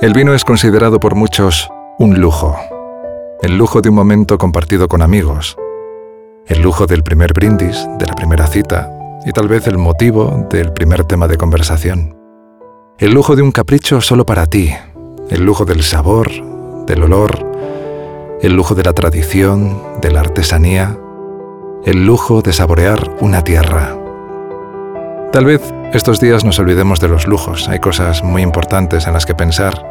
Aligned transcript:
El 0.00 0.12
vino 0.12 0.32
es 0.32 0.44
considerado 0.44 1.00
por 1.00 1.16
muchos 1.16 1.68
un 1.98 2.20
lujo. 2.20 2.56
El 3.42 3.58
lujo 3.58 3.80
de 3.80 3.88
un 3.88 3.96
momento 3.96 4.38
compartido 4.38 4.86
con 4.86 5.02
amigos. 5.02 5.56
El 6.46 6.62
lujo 6.62 6.86
del 6.86 7.02
primer 7.02 7.32
brindis, 7.32 7.84
de 7.98 8.06
la 8.06 8.14
primera 8.14 8.46
cita 8.46 8.88
y 9.26 9.32
tal 9.32 9.48
vez 9.48 9.66
el 9.66 9.76
motivo 9.76 10.46
del 10.50 10.72
primer 10.72 11.02
tema 11.02 11.26
de 11.26 11.36
conversación. 11.36 12.16
El 12.98 13.12
lujo 13.12 13.34
de 13.34 13.42
un 13.42 13.50
capricho 13.50 14.00
solo 14.00 14.24
para 14.24 14.46
ti. 14.46 14.72
El 15.30 15.42
lujo 15.42 15.64
del 15.64 15.82
sabor, 15.82 16.30
del 16.86 17.02
olor. 17.02 17.44
El 18.40 18.52
lujo 18.52 18.76
de 18.76 18.84
la 18.84 18.92
tradición, 18.92 19.82
de 20.00 20.12
la 20.12 20.20
artesanía. 20.20 20.96
El 21.84 22.06
lujo 22.06 22.40
de 22.40 22.52
saborear 22.52 23.16
una 23.20 23.42
tierra. 23.42 23.96
Tal 25.32 25.44
vez 25.44 25.60
estos 25.92 26.20
días 26.20 26.42
nos 26.42 26.58
olvidemos 26.58 27.00
de 27.00 27.08
los 27.08 27.26
lujos, 27.26 27.68
hay 27.68 27.80
cosas 27.80 28.24
muy 28.24 28.40
importantes 28.40 29.06
en 29.06 29.12
las 29.12 29.26
que 29.26 29.34
pensar. 29.34 29.84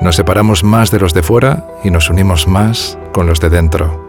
Nos 0.00 0.14
separamos 0.14 0.62
más 0.62 0.92
de 0.92 1.00
los 1.00 1.12
de 1.14 1.24
fuera 1.24 1.66
y 1.82 1.90
nos 1.90 2.10
unimos 2.10 2.46
más 2.46 2.96
con 3.12 3.26
los 3.26 3.40
de 3.40 3.50
dentro. 3.50 4.04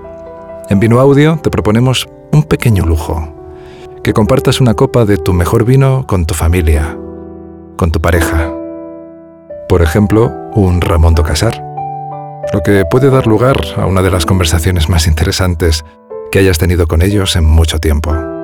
En 0.70 0.80
Vino 0.80 1.00
Audio 1.00 1.40
te 1.42 1.50
proponemos 1.50 2.08
un 2.32 2.44
pequeño 2.44 2.86
lujo, 2.86 3.28
que 4.04 4.14
compartas 4.14 4.62
una 4.62 4.76
copa 4.76 5.06
de 5.06 5.18
tu 5.18 5.34
mejor 5.34 5.66
vino 5.66 6.06
con 6.06 6.28
tu 6.28 6.36
familia, 6.36 6.96
con 7.76 7.92
tu 7.92 8.00
pareja. 8.00 8.54
Por 9.68 9.82
ejemplo, 9.82 10.32
un 10.54 10.82
Ramón 10.82 11.16
do 11.16 11.24
Casar, 11.24 11.64
lo 12.54 12.62
que 12.62 12.86
puede 12.86 13.10
dar 13.10 13.26
lugar 13.26 13.58
a 13.76 13.88
una 13.88 14.04
de 14.04 14.12
las 14.12 14.28
conversaciones 14.28 14.88
más 14.88 15.08
interesantes 15.08 15.84
que 16.32 16.40
hayas 16.40 16.60
tenido 16.60 16.86
con 16.86 17.02
ellos 17.02 17.36
en 17.36 17.46
mucho 17.46 17.80
tiempo. 17.80 18.37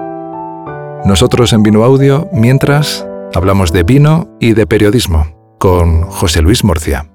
Nosotros 1.06 1.52
en 1.52 1.64
Vino 1.64 1.84
Audio, 1.84 2.30
mientras, 2.32 3.06
hablamos 3.34 3.74
de 3.74 3.84
vino 3.84 4.38
y 4.40 4.54
de 4.54 4.66
periodismo 4.66 5.58
con 5.60 6.04
José 6.04 6.42
Luis 6.42 6.64
Murcia. 6.64 7.12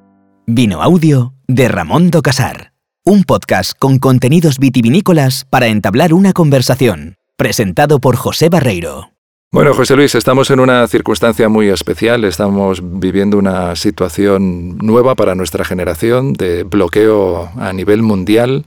Vino 0.46 0.82
Audio 0.82 1.32
de 1.46 1.68
Ramón 1.68 2.10
do 2.10 2.20
Casar. 2.20 2.74
Un 3.02 3.24
podcast 3.24 3.72
con 3.78 3.98
contenidos 3.98 4.58
vitivinícolas 4.58 5.46
para 5.48 5.68
entablar 5.68 6.12
una 6.12 6.34
conversación. 6.34 7.16
Presentado 7.38 7.98
por 7.98 8.16
José 8.16 8.50
Barreiro. 8.50 9.12
Bueno, 9.52 9.72
José 9.72 9.96
Luis, 9.96 10.14
estamos 10.14 10.50
en 10.50 10.60
una 10.60 10.86
circunstancia 10.86 11.48
muy 11.48 11.70
especial. 11.70 12.24
Estamos 12.24 12.82
viviendo 12.82 13.38
una 13.38 13.74
situación 13.74 14.76
nueva 14.76 15.14
para 15.14 15.34
nuestra 15.34 15.64
generación 15.64 16.34
de 16.34 16.64
bloqueo 16.64 17.50
a 17.56 17.72
nivel 17.72 18.02
mundial 18.02 18.66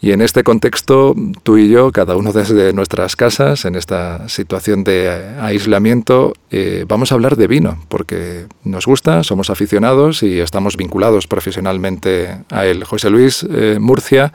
y 0.00 0.12
en 0.12 0.20
este 0.20 0.44
contexto, 0.44 1.16
tú 1.42 1.58
y 1.58 1.68
yo, 1.68 1.90
cada 1.90 2.16
uno 2.16 2.32
desde 2.32 2.72
nuestras 2.72 3.16
casas, 3.16 3.64
en 3.64 3.74
esta 3.74 4.28
situación 4.28 4.84
de 4.84 5.10
aislamiento, 5.40 6.34
eh, 6.50 6.84
vamos 6.86 7.10
a 7.10 7.16
hablar 7.16 7.36
de 7.36 7.48
vino, 7.48 7.78
porque 7.88 8.46
nos 8.62 8.86
gusta, 8.86 9.24
somos 9.24 9.50
aficionados 9.50 10.22
y 10.22 10.38
estamos 10.38 10.76
vinculados 10.76 11.26
profesionalmente 11.26 12.38
a 12.50 12.66
él. 12.66 12.84
José 12.84 13.10
Luis 13.10 13.44
eh, 13.50 13.78
Murcia 13.80 14.32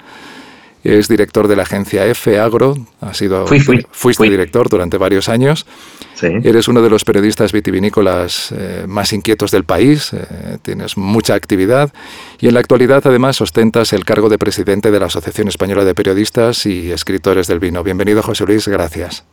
es 0.83 1.07
director 1.07 1.47
de 1.47 1.55
la 1.55 1.63
agencia 1.63 2.05
F 2.05 2.37
Agro, 2.39 2.75
ha 2.99 3.13
sido, 3.13 3.45
fuiste 3.91 4.23
director 4.29 4.69
durante 4.69 4.97
varios 4.97 5.29
años. 5.29 5.65
Eres 6.21 6.69
uno 6.69 6.81
de 6.81 6.89
los 6.89 7.03
periodistas 7.03 7.51
vitivinícolas 7.51 8.53
eh, 8.57 8.85
más 8.87 9.11
inquietos 9.11 9.51
del 9.51 9.65
país, 9.65 10.13
eh, 10.13 10.57
tienes 10.61 10.95
mucha 10.95 11.33
actividad 11.33 11.91
y 12.39 12.47
en 12.47 12.53
la 12.53 12.61
actualidad 12.61 13.01
además 13.05 13.41
ostentas 13.41 13.91
el 13.91 14.05
cargo 14.05 14.29
de 14.29 14.37
presidente 14.37 14.89
de 14.89 14.99
la 14.99 15.07
Asociación 15.07 15.49
Española 15.49 15.83
de 15.83 15.93
Periodistas 15.93 16.65
y 16.65 16.91
Escritores 16.91 17.47
del 17.47 17.59
Vino. 17.59 17.83
Bienvenido 17.83 18.23
José 18.23 18.45
Luis, 18.45 18.67
gracias. 18.69 19.25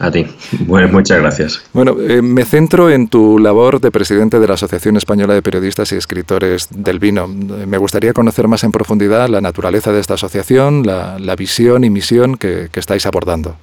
A 0.00 0.12
ti. 0.12 0.26
Bueno, 0.60 0.88
muchas 0.88 1.18
gracias. 1.18 1.68
Bueno, 1.72 1.96
eh, 2.00 2.22
me 2.22 2.44
centro 2.44 2.88
en 2.88 3.08
tu 3.08 3.38
labor 3.38 3.80
de 3.80 3.90
presidente 3.90 4.38
de 4.38 4.46
la 4.46 4.54
Asociación 4.54 4.96
Española 4.96 5.34
de 5.34 5.42
Periodistas 5.42 5.90
y 5.90 5.96
Escritores 5.96 6.68
del 6.70 7.00
Vino. 7.00 7.26
Me 7.26 7.78
gustaría 7.78 8.12
conocer 8.12 8.46
más 8.46 8.62
en 8.62 8.70
profundidad 8.70 9.28
la 9.28 9.40
naturaleza 9.40 9.92
de 9.92 10.00
esta 10.00 10.14
asociación, 10.14 10.86
la, 10.86 11.34
visión 11.36 11.82
y 11.82 11.90
misión 11.90 12.36
que, 12.36 12.68
estáis 12.74 13.06
abordando. 13.06 13.56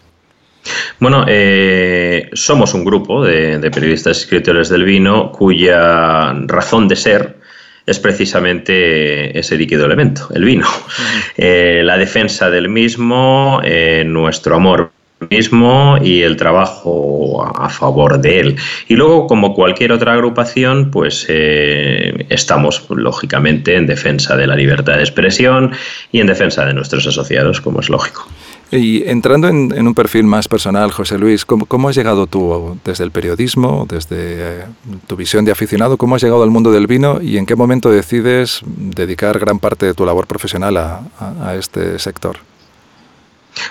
Bueno, 1.00 1.26
eh, 1.28 2.30
somos 2.34 2.74
un 2.74 2.84
grupo 2.84 3.24
de, 3.24 3.60
periodistas 3.72 4.18
y 4.18 4.22
escritores 4.22 4.68
del 4.68 4.84
vino 4.84 5.32
cuya 5.32 6.34
razón 6.48 6.90
de 6.90 6.98
ser 6.98 7.38
es 7.86 8.00
precisamente 8.00 9.38
ese 9.38 9.58
líquido 9.58 9.86
elemento, 9.86 10.28
el 10.34 10.44
vino. 10.44 10.68
Eh, 11.38 11.82
la 11.84 11.98
defensa 11.98 12.50
del 12.50 12.68
mismo, 12.68 13.62
nuestro 14.06 14.56
amor 14.56 14.95
mismo 15.30 15.98
y 16.02 16.22
el 16.22 16.36
trabajo 16.36 17.44
a 17.56 17.70
favor 17.70 18.20
de 18.20 18.40
él. 18.40 18.56
Y 18.88 18.96
luego, 18.96 19.28
como 19.28 19.54
cualquier 19.54 19.92
otra 19.92 20.14
agrupación, 20.14 20.92
pues 20.92 21.26
eh, 21.30 22.26
estamos 22.30 22.86
lógicamente 22.90 23.76
en 23.76 23.88
defensa 23.88 24.36
de 24.36 24.48
la 24.48 24.56
libertad 24.56 24.98
de 24.98 25.02
expresión 25.02 25.72
y 26.12 26.20
en 26.20 26.28
defensa 26.28 26.66
de 26.66 26.74
nuestros 26.74 27.08
asociados, 27.08 27.62
como 27.62 27.80
es 27.80 27.90
lógico. 27.90 28.28
Y 28.72 29.08
entrando 29.08 29.48
en, 29.48 29.88
un 29.88 29.94
perfil 29.94 30.24
más 30.24 30.48
personal, 30.48 30.92
José 30.92 31.18
Luis, 31.18 31.46
¿cómo, 31.46 31.88
has 31.88 31.96
llegado 31.96 32.26
tú 32.28 32.78
desde 32.84 33.04
el 33.04 33.12
periodismo, 33.12 33.86
desde 33.88 34.16
eh, 34.20 34.64
tu 35.08 35.16
visión 35.16 35.46
de 35.46 35.52
aficionado, 35.52 35.98
cómo 35.98 36.16
has 36.16 36.24
llegado 36.24 36.44
al 36.44 36.50
mundo 36.50 36.72
del 36.72 36.88
vino 36.88 37.22
y 37.22 37.38
en 37.38 37.46
qué 37.46 37.56
momento 37.56 37.92
decides 37.92 38.62
dedicar 38.66 39.40
gran 39.40 39.60
parte 39.60 39.86
de 39.86 39.94
tu 39.94 40.06
labor 40.06 40.26
profesional 40.28 40.78
a 40.78 41.56
este 41.56 42.00
sector? 42.00 42.38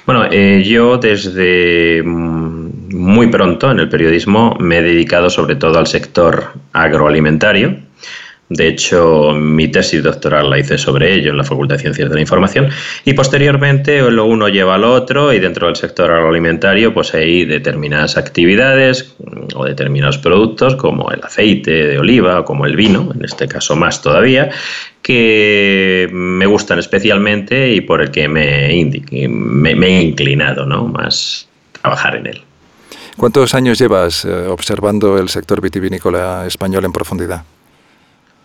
Bueno, 0.06 0.26
eh, 0.30 0.62
yo 0.64 0.98
desde 0.98 2.02
mm, 2.02 2.94
muy 2.94 3.28
pronto 3.28 3.70
en 3.70 3.80
el 3.80 3.88
periodismo 3.88 4.56
me 4.58 4.78
he 4.78 4.82
dedicado 4.82 5.30
sobre 5.30 5.56
todo 5.56 5.78
al 5.78 5.86
sector 5.86 6.52
agroalimentario. 6.72 7.83
De 8.54 8.68
hecho, 8.68 9.32
mi 9.32 9.66
tesis 9.66 10.00
doctoral 10.00 10.48
la 10.48 10.60
hice 10.60 10.78
sobre 10.78 11.12
ello 11.12 11.32
en 11.32 11.38
la 11.38 11.42
Facultad 11.42 11.74
de 11.74 11.82
Ciencias 11.82 12.08
de 12.08 12.14
la 12.14 12.20
Información 12.20 12.68
y 13.04 13.12
posteriormente 13.12 14.00
lo 14.12 14.26
uno 14.26 14.48
lleva 14.48 14.76
al 14.76 14.84
otro 14.84 15.32
y 15.32 15.40
dentro 15.40 15.66
del 15.66 15.74
sector 15.74 16.12
agroalimentario 16.12 16.94
pues 16.94 17.12
hay 17.14 17.44
determinadas 17.46 18.16
actividades 18.16 19.16
o 19.56 19.64
determinados 19.64 20.18
productos 20.18 20.76
como 20.76 21.10
el 21.10 21.20
aceite 21.24 21.72
de 21.72 21.98
oliva 21.98 22.40
o 22.40 22.44
como 22.44 22.64
el 22.64 22.76
vino, 22.76 23.10
en 23.12 23.24
este 23.24 23.48
caso 23.48 23.74
más 23.74 24.00
todavía, 24.00 24.50
que 25.02 26.08
me 26.12 26.46
gustan 26.46 26.78
especialmente 26.78 27.72
y 27.72 27.80
por 27.80 28.02
el 28.02 28.12
que 28.12 28.28
me, 28.28 28.68
me, 29.28 29.86
he 29.86 30.02
inclinado 30.02 30.64
¿no? 30.64 30.86
más 30.86 31.48
trabajar 31.82 32.14
en 32.14 32.28
él. 32.28 32.42
¿Cuántos 33.16 33.52
años 33.54 33.80
llevas 33.80 34.24
eh, 34.24 34.46
observando 34.46 35.18
el 35.18 35.28
sector 35.28 35.60
vitivinícola 35.60 36.46
español 36.46 36.84
en 36.84 36.92
profundidad? 36.92 37.44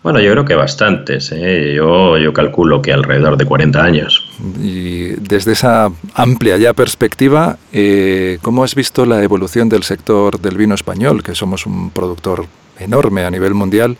Bueno, 0.02 0.20
yo 0.22 0.32
creo 0.32 0.46
que 0.46 0.56
bastantes. 0.56 1.32
¿eh? 1.34 1.74
Yo, 1.76 2.18
yo 2.18 2.32
calculo 2.32 2.82
que 2.82 2.94
alrededor 2.94 3.38
de 3.38 3.46
40 3.46 3.84
años. 3.84 4.26
Y 4.62 5.10
desde 5.16 5.52
esa 5.52 5.92
amplia 6.14 6.58
ya 6.58 6.74
perspectiva, 6.74 7.58
eh, 7.74 8.40
¿cómo 8.42 8.64
has 8.64 8.76
visto 8.76 9.06
la 9.06 9.22
evolución 9.24 9.68
del 9.68 9.84
sector 9.84 10.40
del 10.40 10.58
vino 10.58 10.74
español, 10.74 11.22
que 11.22 11.36
somos 11.36 11.66
un 11.66 11.92
productor 11.92 12.46
enorme 12.80 13.26
a 13.26 13.32
nivel 13.32 13.54
mundial? 13.54 13.98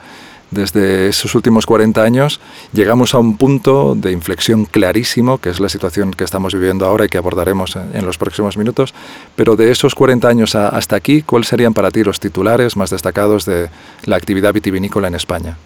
desde 0.52 1.08
esos 1.08 1.36
últimos 1.36 1.66
40 1.66 2.02
años 2.02 2.40
llegamos 2.74 3.14
a 3.14 3.20
un 3.20 3.38
punto 3.38 3.96
de 3.96 4.12
inflexión 4.12 4.66
clarísimo, 4.66 5.38
que 5.38 5.50
es 5.50 5.60
la 5.60 5.70
situación 5.70 6.12
que 6.12 6.24
estamos 6.24 6.54
viviendo 6.54 6.86
ahora 6.86 7.06
y 7.06 7.10
que 7.10 7.18
abordaremos 7.18 7.76
en 7.76 8.06
los 8.06 8.18
próximos 8.18 8.58
minutos. 8.58 8.94
Pero 9.36 9.56
de 9.56 9.72
esos 9.72 9.96
40 9.96 10.28
años 10.28 10.56
hasta 10.56 10.96
aquí, 10.96 11.22
¿cuáles 11.22 11.48
serían 11.48 11.74
para 11.74 11.92
ti 11.92 12.04
los 12.04 12.20
titulares 12.20 12.76
más 12.76 12.90
destacados 12.90 13.46
de 13.46 13.70
la 14.06 14.16
actividad 14.16 14.54
vitivinícola 14.54 15.08
en 15.08 15.16
España? 15.16 15.58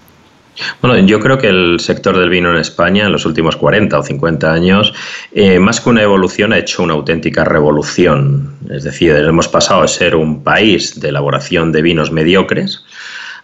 Bueno, 0.81 0.97
yo 1.05 1.19
creo 1.19 1.37
que 1.37 1.47
el 1.47 1.79
sector 1.79 2.17
del 2.17 2.29
vino 2.29 2.51
en 2.51 2.57
España 2.57 3.05
en 3.05 3.11
los 3.11 3.25
últimos 3.25 3.55
40 3.55 3.97
o 3.97 4.03
50 4.03 4.51
años, 4.51 4.93
eh, 5.31 5.59
más 5.59 5.81
que 5.81 5.89
una 5.89 6.03
evolución, 6.03 6.53
ha 6.53 6.57
hecho 6.57 6.83
una 6.83 6.93
auténtica 6.93 7.43
revolución. 7.43 8.55
Es 8.69 8.83
decir, 8.83 9.15
hemos 9.15 9.47
pasado 9.47 9.81
a 9.81 9.87
ser 9.87 10.15
un 10.15 10.43
país 10.43 10.99
de 10.99 11.09
elaboración 11.09 11.71
de 11.71 11.81
vinos 11.81 12.11
mediocres 12.11 12.83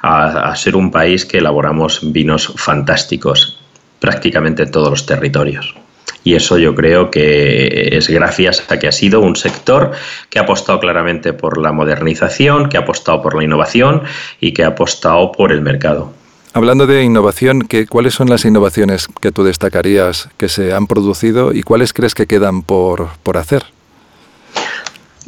a, 0.02 0.56
ser 0.56 0.76
un 0.76 0.92
país 0.92 1.26
que 1.26 1.40
elaboramos 1.40 2.00
vinos 2.14 2.54
fantásticos 2.56 3.60
prácticamente 4.00 4.64
en 4.64 4.72
todos 4.72 4.90
los 4.90 5.06
territorios. 5.06 5.76
Y 6.24 6.36
eso 6.36 6.58
yo 6.58 6.76
creo 6.76 7.12
que 7.12 7.90
es 7.92 8.10
gracias 8.10 8.64
a 8.70 8.78
que 8.78 8.88
ha 8.88 8.92
sido 8.92 9.22
un 9.22 9.36
sector 9.36 9.92
que 10.30 10.40
ha 10.40 10.44
apostado 10.44 10.80
claramente 10.80 11.34
por 11.34 11.58
la 11.58 11.72
modernización, 11.72 12.70
que 12.70 12.78
ha 12.78 12.82
apostado 12.82 13.22
por 13.22 13.36
la 13.36 13.44
innovación 13.44 14.04
y 14.40 14.54
que 14.54 14.64
ha 14.64 14.68
apostado 14.68 15.32
por 15.32 15.52
el 15.52 15.62
mercado. 15.62 16.14
Hablando 16.54 16.88
de 16.88 17.04
innovación, 17.04 17.62
¿qué, 17.62 17.86
¿cuáles 17.86 18.16
son 18.16 18.30
las 18.30 18.44
innovaciones 18.44 19.08
que 19.22 19.32
tú 19.32 19.44
destacarías 19.44 20.30
que 20.38 20.50
se 20.50 20.74
han 20.74 20.88
producido 20.88 21.54
y 21.54 21.62
cuáles 21.62 21.94
crees 21.94 22.16
que 22.16 22.26
quedan 22.26 22.64
por, 22.64 23.10
por 23.22 23.38
hacer? 23.38 23.66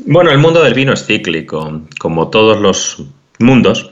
Bueno, 0.06 0.32
el 0.32 0.40
mundo 0.40 0.64
del 0.64 0.74
vino 0.74 0.94
es 0.94 1.06
cíclico. 1.06 1.82
Como 2.00 2.30
todos 2.30 2.60
los 2.60 3.04
mundos, 3.38 3.92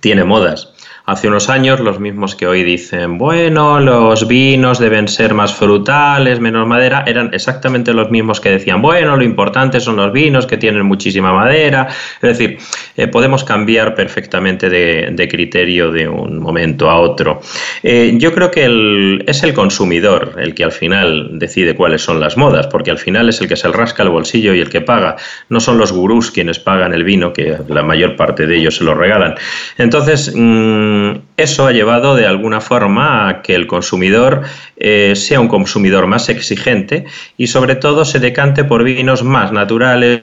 tiene 0.00 0.24
modas. 0.24 0.71
Hace 1.12 1.28
unos 1.28 1.50
años, 1.50 1.78
los 1.80 2.00
mismos 2.00 2.34
que 2.34 2.46
hoy 2.46 2.64
dicen, 2.64 3.18
bueno, 3.18 3.78
los 3.80 4.26
vinos 4.26 4.78
deben 4.78 5.08
ser 5.08 5.34
más 5.34 5.54
frutales, 5.54 6.40
menos 6.40 6.66
madera, 6.66 7.04
eran 7.06 7.30
exactamente 7.34 7.92
los 7.92 8.10
mismos 8.10 8.40
que 8.40 8.50
decían, 8.50 8.80
bueno, 8.80 9.16
lo 9.16 9.22
importante 9.22 9.78
son 9.78 9.96
los 9.96 10.12
vinos 10.12 10.46
que 10.46 10.56
tienen 10.56 10.86
muchísima 10.86 11.32
madera. 11.32 11.88
Es 12.22 12.38
decir, 12.38 12.58
eh, 12.96 13.08
podemos 13.08 13.44
cambiar 13.44 13.94
perfectamente 13.94 14.70
de, 14.70 15.28
criterio 15.30 15.92
de 15.92 16.08
un 16.08 16.38
momento 16.38 16.90
a 16.90 16.98
otro. 16.98 17.40
Eh, 17.82 18.14
yo 18.16 18.32
creo 18.32 18.50
que 18.50 19.22
es 19.26 19.42
el 19.42 19.54
consumidor 19.54 20.36
el 20.38 20.54
que 20.54 20.64
al 20.64 20.72
final 20.72 21.38
decide 21.38 21.76
cuáles 21.76 22.02
son 22.02 22.20
las 22.20 22.36
modas, 22.36 22.66
porque 22.66 22.90
al 22.90 22.98
final 22.98 23.28
es 23.28 23.40
el 23.40 23.48
que 23.48 23.56
se 23.56 23.68
rasca 23.68 24.02
el 24.02 24.08
bolsillo 24.08 24.54
y 24.54 24.60
el 24.60 24.70
que 24.70 24.80
paga. 24.80 25.16
No 25.48 25.60
son 25.60 25.78
los 25.78 25.92
gurús 25.92 26.30
quienes 26.30 26.58
pagan 26.58 26.94
el 26.94 27.04
vino, 27.04 27.32
que 27.32 27.56
la 27.68 27.82
mayor 27.82 28.16
parte 28.16 28.46
de 28.46 28.56
ellos 28.56 28.76
se 28.76 28.84
lo 28.84 28.94
regalan. 28.94 29.34
Entonces, 29.78 30.32
mm, 30.34 31.01
eso 31.36 31.66
ha 31.66 31.72
llevado 31.72 32.14
de 32.14 32.26
alguna 32.26 32.60
forma 32.60 33.28
a 33.28 33.42
que 33.42 33.54
el 33.54 33.66
consumidor 33.66 34.42
eh, 34.76 35.14
sea 35.16 35.40
un 35.40 35.48
consumidor 35.48 36.06
más 36.06 36.28
exigente 36.28 37.04
y 37.36 37.46
sobre 37.46 37.76
todo 37.76 38.04
se 38.04 38.20
decante 38.20 38.64
por 38.64 38.84
vinos 38.84 39.22
más 39.22 39.52
naturales 39.52 40.22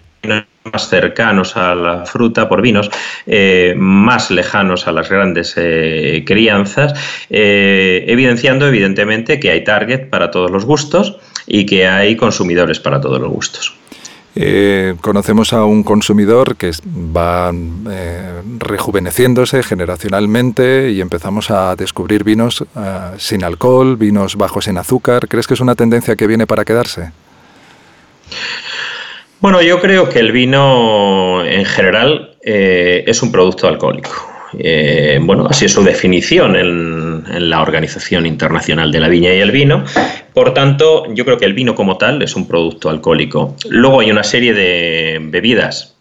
más 0.73 0.89
cercanos 0.89 1.55
a 1.55 1.73
la 1.73 2.05
fruta, 2.05 2.49
por 2.49 2.61
vinos 2.61 2.91
eh, 3.25 3.73
más 3.77 4.29
lejanos 4.29 4.87
a 4.87 4.91
las 4.91 5.09
grandes 5.09 5.53
eh, 5.55 6.23
crianzas, 6.27 6.93
evidenciando 7.29 8.67
evidentemente 8.67 9.39
que 9.39 9.51
hay 9.51 9.63
target 9.63 10.09
para 10.09 10.29
todos 10.29 10.51
los 10.51 10.65
gustos 10.65 11.17
y 11.47 11.65
que 11.65 11.87
hay 11.87 12.15
consumidores 12.17 12.79
para 12.79 12.99
todos 12.99 13.19
los 13.21 13.31
gustos. 13.31 13.73
Eh, 14.41 14.95
conocemos 15.01 15.51
a 15.51 15.65
un 15.65 15.83
consumidor 15.83 16.55
que 16.55 16.71
va 16.95 17.51
eh, 17.91 18.41
rejuveneciéndose 18.57 19.63
generacionalmente 19.63 20.91
y 20.91 21.01
empezamos 21.01 21.51
a 21.51 21.75
descubrir 21.75 22.23
vinos 22.23 22.61
eh, 22.61 23.15
sin 23.17 23.43
alcohol, 23.43 23.97
vinos 23.97 24.37
bajos 24.37 24.69
en 24.69 24.77
azúcar. 24.77 25.27
¿Crees 25.27 25.45
que 25.45 25.55
es 25.55 25.59
una 25.59 25.75
tendencia 25.75 26.15
que 26.15 26.25
viene 26.25 26.47
para 26.47 26.63
quedarse? 26.63 27.11
Bueno, 29.41 29.61
yo 29.61 29.81
creo 29.81 30.07
que 30.07 30.19
el 30.19 30.31
vino 30.31 31.43
en 31.43 31.65
general 31.65 32.37
es 32.41 33.21
un 33.21 33.31
producto 33.31 33.67
alcohólico. 33.67 34.38
Eh, 34.57 35.19
bueno, 35.21 35.47
así 35.49 35.65
es 35.65 35.73
su 35.73 35.83
definición 35.83 36.55
en, 36.55 37.49
la 37.49 37.61
Organización 37.61 38.25
Internacional 38.25 38.91
de 38.91 38.99
la 38.99 39.07
Viña 39.07 39.33
y 39.33 39.39
el 39.39 39.51
Vino. 39.51 39.83
Por 40.33 40.53
tanto, 40.53 41.13
yo 41.13 41.25
creo 41.25 41.37
que 41.37 41.45
el 41.45 41.53
vino 41.53 41.75
como 41.75 41.97
tal 41.97 42.21
es 42.21 42.35
un 42.35 42.47
producto 42.47 42.89
alcohólico. 42.89 43.55
Luego 43.69 43.99
hay 43.99 44.09
una 44.09 44.23
serie 44.23 44.53
de 44.53 45.19
bebidas 45.21 45.95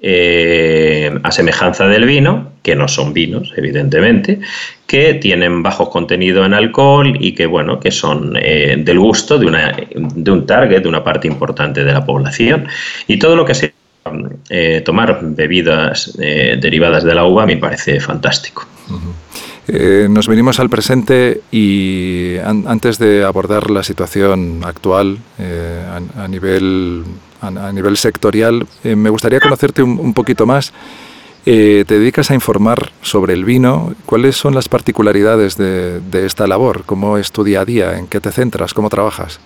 eh, 0.00 1.12
a 1.22 1.32
semejanza 1.32 1.88
del 1.88 2.04
vino, 2.04 2.52
que 2.62 2.76
no 2.76 2.86
son 2.86 3.12
vinos, 3.12 3.52
evidentemente, 3.56 4.38
que 4.86 5.14
tienen 5.14 5.62
bajo 5.64 5.90
contenido 5.90 6.44
en 6.44 6.54
alcohol 6.54 7.16
y 7.18 7.32
que, 7.32 7.46
bueno, 7.46 7.80
que 7.80 7.90
son 7.90 8.34
eh, 8.40 8.76
del 8.78 9.00
gusto 9.00 9.38
de, 9.38 9.46
una, 9.46 9.76
de 9.94 10.30
un 10.30 10.46
target, 10.46 10.82
de 10.82 10.88
una 10.88 11.02
parte 11.02 11.26
importante 11.26 11.82
de 11.82 11.92
la 11.92 12.04
población. 12.04 12.68
Y 13.08 13.18
todo 13.18 13.34
lo 13.34 13.44
que 13.44 13.54
se 13.54 13.72
eh, 14.48 14.82
tomar 14.84 15.18
bebidas 15.22 16.16
eh, 16.18 16.58
derivadas 16.60 17.04
de 17.04 17.14
la 17.14 17.24
uva 17.24 17.46
me 17.46 17.56
parece 17.56 18.00
fantástico. 18.00 18.66
Eh, 19.66 20.06
nos 20.08 20.28
venimos 20.28 20.60
al 20.60 20.70
presente 20.70 21.42
y 21.52 22.36
antes 22.38 22.98
de 22.98 23.24
abordar 23.24 23.70
la 23.70 23.82
situación 23.82 24.62
actual 24.64 25.18
a, 25.38 26.28
nivel, 26.28 27.04
a, 27.42 27.72
nivel 27.72 27.96
sectorial, 27.98 28.66
me 28.82 29.10
gustaría 29.10 29.40
conocerte 29.40 29.82
un, 29.82 30.14
poquito 30.14 30.46
más. 30.46 30.72
te 31.44 31.84
dedicas 31.84 32.30
a 32.30 32.34
informar 32.34 32.92
sobre 33.02 33.34
el 33.34 33.44
vino. 33.44 33.94
¿Cuáles 34.06 34.36
son 34.36 34.54
las 34.54 34.70
particularidades 34.70 35.58
de, 35.58 36.00
de 36.00 36.24
esta 36.24 36.46
labor? 36.46 36.84
¿Cómo 36.86 37.18
es 37.18 37.30
tu 37.30 37.44
día 37.44 37.60
a 37.60 37.64
día? 37.66 37.98
¿En 37.98 38.06
qué 38.06 38.20
te 38.20 38.32
centras? 38.32 38.72
¿Cómo 38.72 38.88
trabajas? 38.88 39.38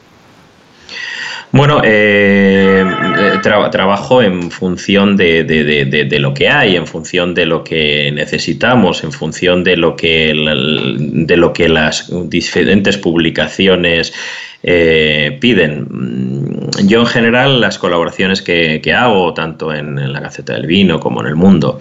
Bueno, 1.52 1.82
eh, 1.84 2.82
eh, 2.82 3.38
trabajo 3.42 4.22
en 4.22 4.50
función 4.50 5.18
de, 5.18 6.16
lo 6.18 6.32
que 6.32 6.48
hay, 6.48 6.76
en 6.76 6.86
función 6.86 7.34
de 7.34 7.44
lo 7.44 7.62
que 7.62 8.10
necesitamos, 8.10 9.04
en 9.04 9.12
función 9.12 9.62
de 9.62 9.76
lo 9.76 9.94
que, 9.94 10.32
de 10.98 11.36
lo 11.36 11.52
que 11.52 11.68
las 11.68 12.10
diferentes 12.30 12.96
publicaciones 12.96 14.14
eh, 14.62 15.36
piden. 15.42 16.70
Yo 16.86 17.00
en 17.00 17.06
general 17.06 17.60
las 17.60 17.76
colaboraciones 17.76 18.40
que, 18.40 18.94
hago, 18.96 19.34
tanto 19.34 19.74
en, 19.74 20.10
la 20.10 20.20
Gaceta 20.20 20.54
del 20.54 20.66
Vino 20.66 21.00
como 21.00 21.20
en 21.20 21.26
el 21.26 21.36
Mundo, 21.36 21.80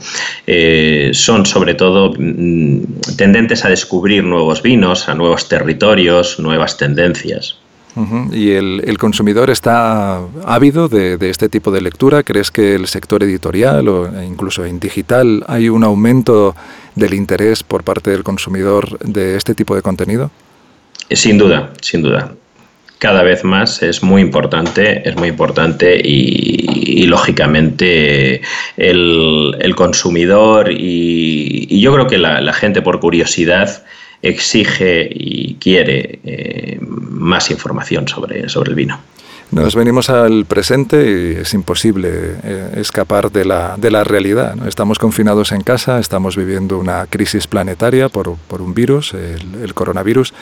son 1.13 1.45
sobre 1.45 1.75
todo 1.75 2.13
mm, 2.17 3.15
tendentes 3.15 3.63
a 3.63 3.69
descubrir 3.69 4.25
nuevos 4.25 4.62
vinos, 4.62 5.07
a 5.07 5.15
nuevos 5.15 5.47
territorios, 5.47 6.41
nuevas 6.41 6.75
tendencias. 6.75 7.60
¿Y 8.31 8.51
el, 8.51 8.97
consumidor 8.97 9.49
está 9.49 10.21
ávido 10.45 10.88
de, 10.88 11.17
este 11.29 11.49
tipo 11.49 11.71
de 11.71 11.81
lectura? 11.81 12.23
¿Crees 12.23 12.51
que 12.51 12.75
el 12.75 12.88
sector 12.88 13.23
editorial 13.23 13.88
o 13.88 14.23
incluso 14.23 14.65
en 14.65 14.79
digital 14.79 15.43
hay 15.47 15.69
un 15.69 15.83
aumento 15.83 16.55
del 16.95 17.13
interés 17.13 17.63
por 17.63 17.83
parte 17.83 18.11
del 18.11 18.23
consumidor 18.23 18.97
de 18.99 19.35
este 19.35 19.55
tipo 19.55 19.75
de 19.75 19.81
contenido? 19.81 20.31
Sin 21.09 21.38
duda, 21.38 21.73
sin 21.81 22.01
duda. 22.01 22.33
Cada 22.99 23.23
vez 23.23 23.43
más 23.43 23.81
es 23.81 24.03
muy 24.03 24.21
importante, 24.21 25.07
es 25.07 25.15
muy 25.15 25.29
importante 25.29 25.99
y, 26.03 27.05
lógicamente 27.07 28.41
el, 28.77 29.73
consumidor 29.75 30.71
y, 30.71 31.79
yo 31.81 31.93
creo 31.93 32.07
que 32.07 32.19
la 32.19 32.53
gente 32.53 32.81
por 32.81 32.99
curiosidad 32.99 33.83
exige 34.21 35.09
y 35.12 35.56
quiere 35.56 36.19
eh, 36.23 36.79
más 36.81 37.51
información 37.51 38.07
sobre, 38.07 38.50
sobre 38.50 38.69
el 38.71 38.75
vino. 38.75 39.00
Nos 39.51 39.75
venimos 39.75 40.09
al 40.09 40.45
presente 40.45 41.35
y 41.35 41.41
es 41.41 41.53
imposible 41.53 42.09
eh, 42.41 42.71
escapar 42.77 43.31
de 43.31 43.44
la, 43.44 43.75
de 43.77 43.91
la 43.91 44.06
realidad. 44.06 44.56
Estamos 44.65 44.97
confinados 44.97 45.51
en 45.51 45.62
casa, 45.62 46.00
estamos 46.00 46.38
viviendo 46.38 46.79
una 46.79 47.06
crisis 47.07 47.47
planetaria 47.47 48.07
por, 48.07 48.38
por 48.47 48.62
un 48.62 48.73
virus, 48.73 49.13
el, 49.13 49.73
coronavirus. 49.73 50.33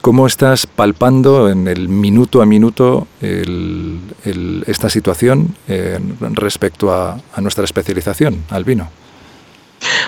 ¿Cómo 0.00 0.26
estás 0.26 0.66
palpando 0.66 1.50
en 1.50 1.68
el 1.68 1.90
minuto 1.90 2.40
a 2.40 2.46
minuto 2.46 3.06
esta 3.20 4.88
situación 4.88 5.54
eh, 5.66 5.98
respecto 6.32 6.90
a, 6.94 7.20
a 7.34 7.40
nuestra 7.42 7.64
especialización, 7.64 8.44
al 8.48 8.64
vino? 8.64 8.88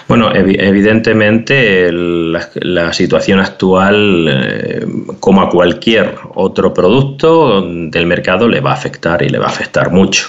Bueno, 0.08 0.32
evidentemente 0.34 1.90
la, 1.92 2.92
situación 2.92 3.38
actual, 3.38 4.26
eh, 4.28 4.86
como 5.20 5.40
a 5.42 5.48
cualquier 5.48 6.16
otro 6.34 6.74
producto 6.74 7.62
del 7.62 8.06
mercado, 8.06 8.48
le 8.48 8.60
va 8.60 8.72
a 8.72 8.74
afectar 8.74 9.22
y 9.22 9.28
le 9.28 9.38
va 9.38 9.46
a 9.46 9.50
afectar 9.50 9.92
mucho. 9.92 10.26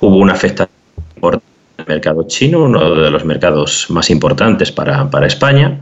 Hubo 0.00 0.16
una 0.16 0.32
afectación 0.32 0.74
por 1.20 1.40
el 1.76 1.86
mercado 1.86 2.26
chino, 2.26 2.64
uno 2.64 2.94
de 2.94 3.10
los 3.10 3.24
mercados 3.24 3.86
más 3.90 4.08
importantes 4.10 4.72
para, 4.72 5.26
España. 5.26 5.78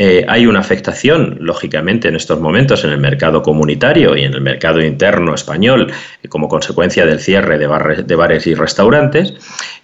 Eh, 0.00 0.24
hay 0.28 0.46
una 0.46 0.60
afectación, 0.60 1.38
lógicamente, 1.40 2.06
en 2.06 2.14
estos 2.14 2.38
momentos 2.38 2.84
en 2.84 2.90
el 2.90 2.98
mercado 2.98 3.42
comunitario 3.42 4.16
y 4.16 4.22
en 4.22 4.32
el 4.32 4.40
mercado 4.40 4.80
interno 4.80 5.34
español 5.34 5.90
como 6.28 6.46
consecuencia 6.46 7.04
del 7.04 7.18
cierre 7.18 7.58
de, 7.58 7.66
bares 8.14 8.46
y 8.46 8.54
restaurantes. 8.54 9.34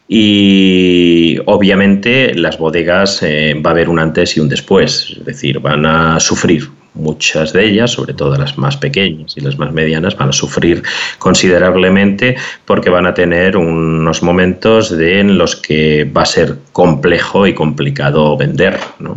Y 0.06 1.38
obviamente 1.46 2.32
las 2.36 2.58
bodegas 2.58 3.24
eh, 3.24 3.60
va 3.60 3.70
a 3.70 3.72
haber 3.72 3.88
un 3.88 3.98
antes 3.98 4.36
y 4.36 4.40
un 4.40 4.48
después, 4.48 5.16
es 5.18 5.24
decir, 5.24 5.58
van 5.58 5.84
a 5.84 6.20
sufrir 6.20 6.68
muchas 6.94 7.52
de 7.52 7.66
ellas, 7.66 7.90
sobre 7.90 8.14
todo 8.14 8.36
las 8.36 8.56
más 8.56 8.76
pequeñas 8.76 9.36
y 9.36 9.40
las 9.40 9.58
más 9.58 9.72
medianas, 9.72 10.16
van 10.16 10.28
a 10.28 10.32
sufrir 10.32 10.82
considerablemente 11.18 12.36
porque 12.64 12.90
van 12.90 13.06
a 13.06 13.14
tener 13.14 13.56
unos 13.56 14.22
momentos 14.22 14.92
en 14.92 15.36
los 15.36 15.56
que 15.56 16.04
va 16.04 16.22
a 16.22 16.26
ser 16.26 16.56
complejo 16.72 17.46
y 17.46 17.54
complicado 17.54 18.36
vender. 18.36 18.78
Mm, 19.00 19.12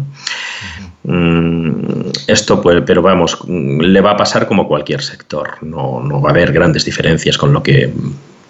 esto, 2.28 2.62
pues, 2.62 2.84
pero 2.86 3.02
vamos, 3.02 3.40
le 3.48 4.02
va 4.02 4.12
a 4.12 4.18
pasar 4.18 4.48
como 4.48 4.68
cualquier 4.68 5.02
sector, 5.02 5.58
no, 5.62 6.02
no 6.02 6.22
va 6.22 6.30
a 6.30 6.32
haber 6.34 6.52
grandes 6.52 6.84
diferencias 6.84 7.38
con 7.38 7.54
lo 7.54 7.64
que 7.64 7.94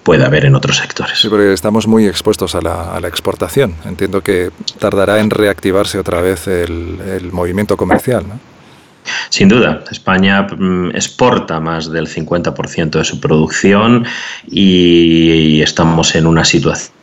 puede 0.01 0.25
haber 0.25 0.45
en 0.45 0.55
otros 0.55 0.77
sectores. 0.77 1.19
Sí, 1.19 1.27
porque 1.27 1.51
estamos 1.51 1.85
muy 1.85 2.07
expuestos 2.07 2.55
a 2.55 2.61
la, 2.61 3.07
exportación. 3.07 3.75
Entiendo 3.85 4.21
que 4.21 4.51
tardará 4.79 5.19
en 5.19 5.29
reactivarse 5.29 5.99
otra 5.99 6.21
vez 6.21 6.47
el, 6.47 7.29
movimiento 7.31 7.75
comercial, 7.75 8.25
¿no? 8.27 8.39
Sin 9.29 9.49
duda, 9.49 9.83
España 9.91 10.43
mm, 10.43 10.91
exporta 10.95 11.59
más 11.59 11.91
del 11.91 12.07
50% 12.07 12.89
de 12.91 13.03
su 13.03 13.19
producción 13.19 14.05
y 14.47 15.61
estamos 15.61 16.15
en 16.15 16.25
una 16.25 16.43
situación 16.43 16.93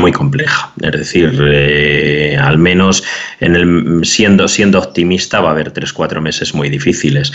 muy 0.00 0.12
compleja. 0.12 0.72
Es 0.80 0.92
decir, 0.92 1.38
eh, 1.46 2.36
al 2.40 2.58
menos 2.58 3.04
en 3.40 3.56
el, 3.56 4.00
siendo, 4.04 4.48
siendo 4.48 4.78
optimista 4.78 5.40
va 5.40 5.50
a 5.50 5.52
haber 5.52 5.70
tres, 5.70 5.92
cuatro 5.92 6.20
meses 6.20 6.54
muy 6.54 6.68
difíciles. 6.68 7.32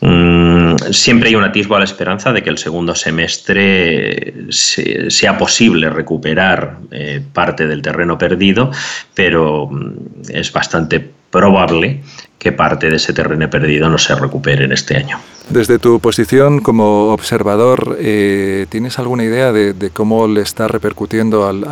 Mm, 0.00 0.76
siempre 0.90 1.28
hay 1.28 1.34
un 1.34 1.44
atisbo 1.44 1.76
a 1.76 1.80
la 1.80 1.84
esperanza 1.84 2.32
de 2.32 2.42
que 2.42 2.50
el 2.50 2.58
segundo 2.58 2.94
semestre 2.94 4.34
sea 4.50 5.36
posible 5.36 5.90
recuperar 5.90 6.78
eh, 6.90 7.20
parte 7.32 7.66
del 7.66 7.82
terreno 7.82 8.16
perdido, 8.16 8.70
pero 9.14 9.68
mm, 9.70 10.30
es 10.30 10.52
bastante 10.52 11.10
probable 11.30 12.00
que 12.38 12.52
parte 12.52 12.90
de 12.90 12.96
ese 12.96 13.12
terreno 13.12 13.48
perdido 13.50 13.88
no 13.88 13.98
se 13.98 14.14
recupere 14.14 14.64
en 14.64 14.72
este 14.72 14.96
año. 14.96 15.18
Desde 15.48 15.78
tu 15.78 16.00
posición 16.00 16.60
como 16.60 17.12
observador, 17.12 17.98
eh, 18.00 18.66
¿tienes 18.70 18.98
alguna 18.98 19.24
idea 19.24 19.52
de, 19.52 19.90
cómo 19.92 20.26
le 20.26 20.40
está 20.40 20.68
repercutiendo 20.68 21.46
al, 21.46 21.64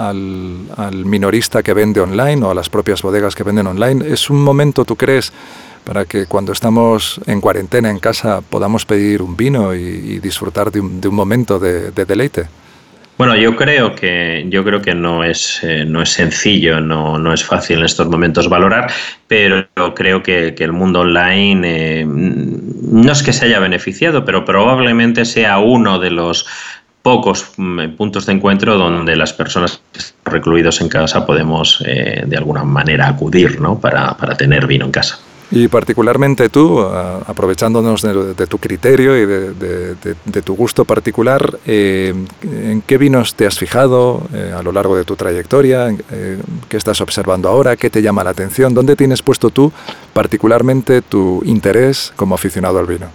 al, 0.76 1.04
minorista 1.06 1.62
que 1.62 1.72
vende 1.72 2.00
online 2.00 2.44
o 2.44 2.50
a 2.50 2.54
las 2.54 2.68
propias 2.68 3.00
bodegas 3.02 3.34
que 3.34 3.42
venden 3.42 3.66
online? 3.66 4.06
¿Es 4.12 4.28
un 4.28 4.44
momento, 4.44 4.84
tú 4.84 4.96
crees, 4.96 5.32
para 5.84 6.04
que 6.04 6.26
cuando 6.26 6.52
estamos 6.52 7.20
en 7.26 7.40
cuarentena 7.40 7.90
en 7.90 7.98
casa 7.98 8.42
podamos 8.42 8.84
pedir 8.84 9.22
un 9.22 9.36
vino 9.36 9.74
y, 9.74 10.18
disfrutar 10.20 10.70
de 10.70 10.80
un, 10.80 11.00
de 11.00 11.08
un 11.08 11.14
momento 11.14 11.58
de 11.58 11.90
deleite? 11.92 12.48
Bueno, 13.22 13.36
yo 13.36 13.54
creo 13.54 13.94
que 13.94 14.46
yo 14.48 14.64
creo 14.64 14.82
que 14.82 14.96
no 14.96 15.22
es 15.22 15.60
eh, 15.62 15.84
no 15.86 16.02
es 16.02 16.08
sencillo, 16.08 16.80
no, 16.80 17.18
no, 17.18 17.32
es 17.32 17.44
fácil 17.44 17.78
en 17.78 17.84
estos 17.84 18.08
momentos 18.08 18.48
valorar, 18.48 18.90
pero 19.28 19.64
creo 19.94 20.22
que, 20.24 20.54
el 20.58 20.72
mundo 20.72 21.00
online 21.00 21.60
eh, 21.64 22.06
no 22.92 23.10
es 23.10 23.22
que 23.22 23.32
se 23.32 23.46
haya 23.46 23.58
beneficiado, 23.58 24.24
pero 24.24 24.44
probablemente 24.44 25.24
sea 25.24 25.58
uno 25.58 25.98
de 25.98 26.10
los 26.10 26.46
pocos 27.00 27.52
mm, 27.56 27.96
puntos 27.96 28.26
de 28.26 28.34
encuentro 28.34 28.76
donde 28.76 29.16
las 29.16 29.32
personas 29.32 29.80
recluidos 30.24 30.80
en 30.80 30.88
casa 30.88 31.26
podemos 31.26 31.82
eh, 31.86 32.22
de 32.26 32.36
alguna 32.36 32.64
manera 32.64 33.08
acudir 33.08 33.60
¿no? 33.60 33.80
para, 33.80 34.16
para 34.16 34.36
tener 34.36 34.66
vino 34.66 34.84
en 34.84 34.92
casa. 34.92 35.18
Y 35.54 35.68
particularmente 35.68 36.48
tú, 36.48 36.80
aprovechándonos 36.80 38.00
de, 38.00 38.46
tu 38.46 38.56
criterio 38.56 39.14
y 39.18 39.26
de, 39.26 40.42
tu 40.42 40.56
gusto 40.56 40.86
particular, 40.86 41.58
eh, 41.66 42.14
¿en 42.42 42.80
qué 42.80 42.96
vinos 42.96 43.34
te 43.34 43.46
has 43.46 43.58
fijado 43.58 44.22
eh, 44.32 44.54
a 44.56 44.62
lo 44.62 44.72
largo 44.72 44.96
de 44.96 45.04
tu 45.04 45.14
trayectoria? 45.14 45.90
Eh, 46.10 46.38
¿Qué 46.70 46.78
estás 46.78 47.02
observando 47.02 47.50
ahora? 47.50 47.76
¿Qué 47.76 47.90
te 47.90 48.00
llama 48.00 48.24
la 48.24 48.30
atención? 48.30 48.72
¿Dónde 48.72 48.96
tienes 48.96 49.20
puesto 49.20 49.50
tú 49.50 49.70
particularmente 50.14 51.02
tu 51.02 51.42
interés 51.44 52.14
como 52.16 52.34
aficionado 52.34 52.78
al 52.78 52.86
vino? 52.86 53.08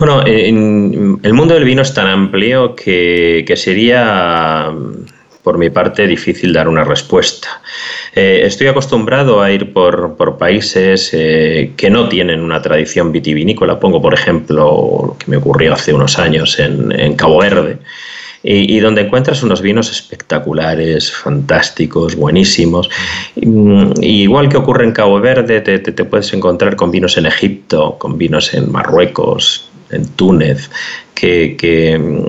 Bueno, 0.00 0.22
el 0.24 1.32
mundo 1.32 1.54
del 1.54 1.64
vino 1.64 1.82
es 1.82 1.94
tan 1.94 2.08
amplio 2.08 2.74
que 2.74 3.54
sería 3.56 4.72
por 5.42 5.58
mi 5.58 5.70
parte, 5.70 6.06
difícil 6.06 6.52
dar 6.52 6.68
una 6.68 6.84
respuesta. 6.84 7.60
Eh, 8.14 8.42
estoy 8.44 8.68
acostumbrado 8.68 9.42
a 9.42 9.50
ir 9.50 9.72
por, 9.72 10.16
países 10.38 11.10
eh, 11.12 11.72
que 11.76 11.90
no 11.90 12.08
tienen 12.08 12.40
una 12.40 12.62
tradición 12.62 13.10
vitivinícola. 13.10 13.80
Pongo, 13.80 14.00
por 14.00 14.14
ejemplo, 14.14 15.06
lo 15.06 15.16
que 15.18 15.30
me 15.30 15.36
ocurrió 15.36 15.74
hace 15.74 15.92
unos 15.92 16.18
años 16.18 16.58
en, 16.58 17.14
Cabo 17.16 17.38
Verde. 17.38 17.78
Y, 18.44 18.80
donde 18.80 19.02
encuentras 19.02 19.44
unos 19.44 19.62
vinos 19.62 19.88
espectaculares, 19.92 21.12
fantásticos, 21.12 22.16
buenísimos. 22.16 22.90
igual 23.36 24.48
que 24.48 24.56
ocurre 24.56 24.84
en 24.84 24.90
Cabo 24.90 25.20
Verde, 25.20 25.60
te, 25.60 25.78
te, 25.78 26.04
puedes 26.04 26.32
encontrar 26.32 26.74
con 26.74 26.90
vinos 26.90 27.16
en 27.16 27.26
Egipto, 27.26 27.96
con 27.98 28.18
vinos 28.18 28.52
en 28.52 28.72
Marruecos, 28.72 29.70
en 29.92 30.08
Túnez, 30.08 30.70
que, 31.14 31.56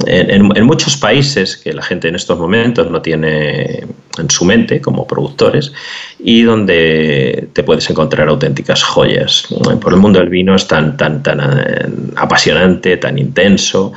en, 0.05 0.65
muchos 0.65 0.97
países 0.97 1.57
que 1.57 1.73
la 1.73 1.81
gente 1.81 2.07
en 2.07 2.15
estos 2.15 2.37
momentos 2.37 2.91
no 2.91 3.01
tiene 3.01 3.85
en 4.17 4.29
su 4.29 4.45
mente 4.45 4.79
como 4.81 5.07
productores 5.07 5.73
y 6.25 6.43
donde 6.43 7.49
te 7.51 7.63
puedes 7.63 7.89
encontrar 7.89 8.29
auténticas 8.29 8.81
joyas. 8.81 9.47
Por 9.81 9.93
el 9.93 9.99
mundo 9.99 10.19
del 10.19 10.29
vino 10.29 10.55
es 10.55 10.65
tan, 10.67 10.95
tan, 10.95 11.21
tan 11.21 11.41
eh, 11.41 11.85
apasionante, 12.15 12.95
tan 12.95 13.17
intenso. 13.17 13.91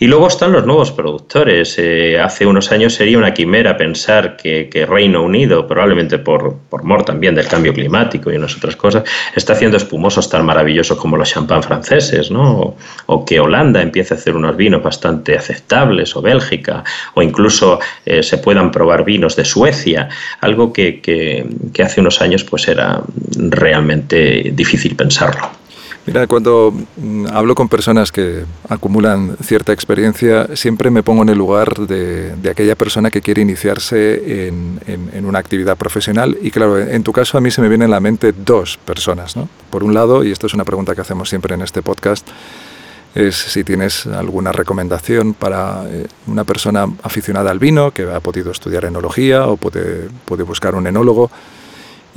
Y 0.00 0.08
luego 0.08 0.26
están 0.26 0.52
los 0.52 0.66
nuevos 0.66 0.90
productores. 0.90 1.76
Eh, 1.78 2.18
hace 2.18 2.46
unos 2.46 2.72
años 2.72 2.94
sería 2.94 3.16
una 3.16 3.32
quimera 3.32 3.76
pensar 3.76 4.36
que, 4.36 4.68
Reino 4.88 5.22
Unido, 5.22 5.66
probablemente 5.68 6.18
por, 6.18 6.56
por 6.68 6.82
mor 6.82 7.04
también 7.04 7.34
del 7.34 7.46
cambio 7.46 7.72
climático 7.72 8.32
y 8.32 8.36
unas 8.36 8.56
otras 8.56 8.74
cosas, 8.74 9.04
está 9.36 9.52
haciendo 9.52 9.76
espumosos 9.76 10.28
tan 10.28 10.44
maravillosos 10.44 10.98
como 10.98 11.16
los 11.16 11.30
champán 11.30 11.62
franceses, 11.62 12.30
¿no? 12.30 12.74
o 13.06 13.24
que 13.24 13.40
Holanda 13.40 13.80
empiece 13.80 14.14
a 14.14 14.16
hacer 14.16 14.36
unos 14.36 14.56
vinos 14.56 14.82
bastante 14.82 15.36
aceptables, 15.36 16.14
o 16.16 16.22
Bélgica, 16.22 16.84
o 17.14 17.22
incluso 17.22 17.78
eh, 18.04 18.22
se 18.22 18.38
puedan 18.38 18.70
probar 18.70 19.04
vinos 19.04 19.36
de 19.36 19.44
Suecia, 19.44 20.08
algo 20.40 20.72
que, 20.72 21.00
que, 21.00 21.46
hace 21.78 22.00
unos 22.00 22.20
años 22.20 22.44
pues 22.44 22.68
era 22.68 23.02
realmente 23.36 24.50
difícil 24.54 24.96
pensarlo. 24.96 25.48
Mira, 26.08 26.26
cuando 26.26 26.72
mm, 26.96 27.26
hablo 27.34 27.54
con 27.54 27.68
personas 27.68 28.10
que 28.10 28.44
acumulan 28.66 29.36
cierta 29.42 29.74
experiencia, 29.74 30.56
siempre 30.56 30.90
me 30.90 31.02
pongo 31.02 31.22
en 31.22 31.28
el 31.28 31.36
lugar 31.36 31.86
de, 31.86 32.34
de 32.34 32.50
aquella 32.50 32.76
persona 32.76 33.10
que 33.10 33.20
quiere 33.20 33.42
iniciarse 33.42 34.46
en, 34.48 34.80
en, 34.86 35.10
en, 35.12 35.26
una 35.26 35.38
actividad 35.38 35.76
profesional. 35.76 36.38
Y 36.40 36.50
claro, 36.50 36.78
en 36.78 37.02
tu 37.02 37.12
caso 37.12 37.36
a 37.36 37.42
mí 37.42 37.50
se 37.50 37.60
me 37.60 37.68
vienen 37.68 37.90
a 37.90 37.96
la 37.96 38.00
mente 38.00 38.32
dos 38.32 38.78
personas. 38.78 39.36
¿no? 39.36 39.50
Por 39.68 39.84
un 39.84 39.92
lado, 39.92 40.24
y 40.24 40.32
esto 40.32 40.46
es 40.46 40.54
una 40.54 40.64
pregunta 40.64 40.94
que 40.94 41.02
hacemos 41.02 41.28
siempre 41.28 41.54
en 41.54 41.60
este 41.60 41.82
podcast, 41.82 42.26
es 43.14 43.36
si 43.36 43.62
tienes 43.62 44.06
alguna 44.06 44.52
recomendación 44.52 45.34
para 45.34 45.84
eh, 45.88 46.06
una 46.26 46.44
persona 46.44 46.86
aficionada 47.02 47.50
al 47.50 47.58
vino 47.58 47.90
que 47.90 48.04
ha 48.04 48.20
podido 48.20 48.50
estudiar 48.50 48.86
enología 48.86 49.46
o 49.46 49.58
puede, 49.58 50.08
puede 50.24 50.42
buscar 50.42 50.74
un 50.74 50.86
enólogo 50.86 51.30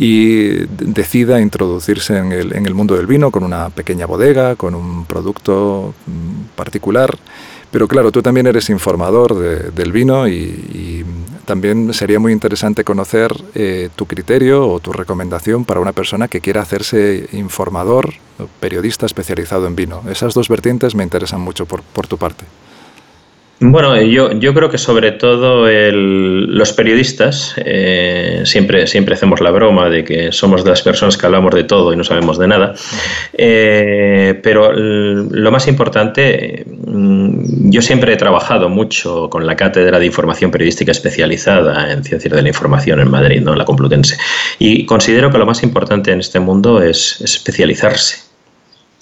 y 0.01 0.65
decida 0.79 1.39
introducirse 1.41 2.17
en 2.17 2.31
el, 2.31 2.55
en 2.55 2.65
el, 2.65 2.73
mundo 2.73 2.95
del 2.95 3.05
vino 3.05 3.29
con 3.29 3.43
una 3.43 3.69
pequeña 3.69 4.07
bodega, 4.07 4.55
con 4.55 4.73
un 4.73 5.05
producto 5.05 5.93
mm, 6.07 6.55
particular. 6.55 7.19
Pero 7.69 7.87
claro, 7.87 8.11
tú 8.11 8.23
también 8.23 8.47
eres 8.47 8.71
informador 8.71 9.37
del 9.71 9.91
vino 9.91 10.27
y, 10.27 11.05
también 11.45 11.93
sería 11.93 12.19
muy 12.19 12.31
interesante 12.31 12.83
conocer 12.83 13.31
eh, 13.53 13.89
tu 13.95 14.05
criterio 14.05 14.67
o 14.67 14.79
tu 14.79 14.91
recomendación 14.91 15.65
para 15.65 15.81
una 15.81 15.91
persona 15.91 16.27
que 16.27 16.39
quiera 16.39 16.61
hacerse 16.61 17.27
informador, 17.33 18.13
periodista 18.59 19.05
especializado 19.05 19.67
en 19.67 19.75
vino. 19.75 20.01
Esas 20.09 20.33
dos 20.33 20.49
vertientes 20.49 20.95
me 20.95 21.03
interesan 21.03 21.41
mucho 21.41 21.65
por, 21.65 21.83
por 21.83 22.07
tu 22.07 22.17
parte. 22.17 22.45
Bueno, 23.63 23.95
yo, 24.01 24.31
yo 24.31 24.55
creo 24.55 24.71
que 24.71 24.79
sobre 24.79 25.11
todo 25.11 25.67
los 25.69 26.73
periodistas 26.73 27.53
eh, 27.57 28.41
siempre, 28.43 28.87
siempre 28.87 29.13
hacemos 29.13 29.39
la 29.39 29.51
broma 29.51 29.87
de 29.87 30.03
que 30.03 30.31
somos 30.31 30.63
de 30.63 30.71
las 30.71 30.81
personas 30.81 31.15
que 31.15 31.27
hablamos 31.27 31.53
de 31.53 31.65
todo 31.65 31.93
y 31.93 31.95
no 31.95 32.03
sabemos 32.03 32.39
de 32.39 32.47
nada. 32.47 32.73
Eh, 33.33 34.39
pero 34.41 34.73
lo 34.73 35.51
más 35.51 35.67
importante, 35.67 36.65
mm, 36.65 37.69
yo 37.69 37.83
siempre 37.83 38.13
he 38.13 38.17
trabajado 38.17 38.67
mucho 38.67 39.29
con 39.29 39.45
la 39.45 39.55
Cátedra 39.55 39.99
de 39.99 40.07
Información 40.07 40.49
Periodística 40.49 40.91
Especializada 40.91 41.91
en 41.91 42.03
Ciencias 42.03 42.33
de 42.33 42.41
la 42.41 42.47
Información 42.47 42.99
en 42.99 43.11
Madrid, 43.11 43.41
¿no? 43.41 43.51
en 43.51 43.59
la 43.59 43.65
Complutense. 43.65 44.17
Y 44.57 44.87
considero 44.87 45.29
que 45.29 45.37
lo 45.37 45.45
más 45.45 45.61
importante 45.61 46.11
en 46.11 46.19
este 46.19 46.39
mundo 46.39 46.81
es, 46.81 47.21
especializarse 47.21 48.31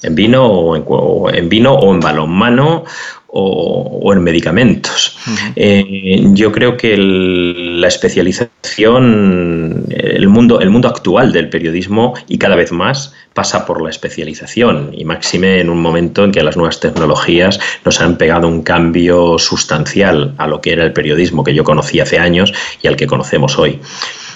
en 0.01 0.15
vino 0.15 0.45
o 0.45 1.29
en, 1.29 1.49
vino 1.49 1.73
o 1.73 1.93
en 1.93 1.99
balonmano 1.99 2.85
o, 3.31 4.11
en 4.13 4.23
medicamentos. 4.23 5.17
Eh, 5.55 6.21
yo 6.33 6.51
creo 6.51 6.77
que 6.77 6.97
la 6.97 7.87
especialización, 7.87 9.85
el 9.89 10.27
mundo, 10.27 10.59
el 10.61 10.69
mundo 10.69 10.87
actual 10.87 11.31
del 11.31 11.49
periodismo 11.49 12.15
y 12.27 12.37
cada 12.37 12.55
vez 12.55 12.71
más 12.71 13.13
pasa 13.33 13.65
por 13.65 13.81
la 13.81 13.89
especialización 13.89 14.91
y 14.93 15.05
máxime 15.05 15.59
en 15.59 15.69
un 15.69 15.81
momento 15.81 16.23
en 16.23 16.31
que 16.31 16.43
las 16.43 16.57
nuevas 16.57 16.79
tecnologías 16.79 17.59
nos 17.85 18.01
han 18.01 18.17
pegado 18.17 18.47
un 18.47 18.63
cambio 18.63 19.37
sustancial 19.37 20.33
a 20.37 20.47
lo 20.47 20.59
que 20.61 20.71
era 20.71 20.83
el 20.83 20.93
periodismo 20.93 21.43
que 21.43 21.53
yo 21.53 21.63
conocí 21.63 21.99
hace 21.99 22.17
años 22.17 22.53
y 22.81 22.87
al 22.87 22.95
que 22.95 23.07
conocemos 23.07 23.57
hoy. 23.57 23.79